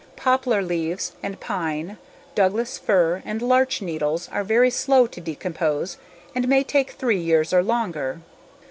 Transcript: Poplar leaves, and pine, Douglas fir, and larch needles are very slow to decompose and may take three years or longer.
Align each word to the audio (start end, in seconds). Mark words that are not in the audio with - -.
Poplar 0.15 0.63
leaves, 0.63 1.11
and 1.21 1.39
pine, 1.39 1.99
Douglas 2.33 2.79
fir, 2.79 3.21
and 3.23 3.39
larch 3.39 3.83
needles 3.83 4.27
are 4.29 4.43
very 4.43 4.71
slow 4.71 5.05
to 5.05 5.21
decompose 5.21 5.97
and 6.33 6.47
may 6.47 6.63
take 6.63 6.93
three 6.93 7.19
years 7.19 7.53
or 7.53 7.61
longer. 7.61 8.19